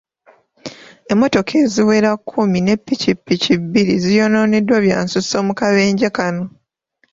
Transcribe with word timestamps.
Emmotoka 1.11 1.51
eziwera 1.63 2.09
kkumi 2.17 2.59
ne 2.61 2.75
ppikipiki 2.79 3.53
bbiri 3.63 3.93
ziyonooneddwa 4.03 4.77
byansusso 4.85 5.35
mu 5.47 5.53
kabenje 5.59 6.07
kano. 6.17 6.45